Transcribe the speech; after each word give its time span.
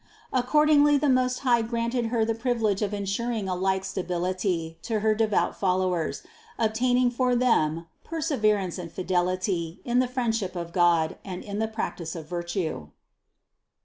According 0.33 0.83
ly 0.83 0.97
the 0.97 1.09
Most 1.09 1.41
High 1.41 1.61
granted 1.61 2.07
Her 2.07 2.25
the 2.25 2.33
privilege 2.33 2.81
of 2.81 2.91
insuring 2.91 3.47
a 3.47 3.53
like 3.53 3.85
stability 3.85 4.79
to 4.81 5.01
her 5.01 5.13
devout 5.13 5.55
followers, 5.59 6.23
obtaining 6.57 7.11
for 7.11 7.35
them 7.35 7.85
perseverance 8.03 8.79
and 8.79 8.91
fidelity 8.91 9.79
in 9.85 9.99
the 9.99 10.07
friendship 10.07 10.55
of 10.55 10.73
God 10.73 11.19
and 11.23 11.43
in 11.43 11.59
the 11.59 11.67
practice 11.67 12.15
of 12.15 12.27
virtue. 12.27 12.87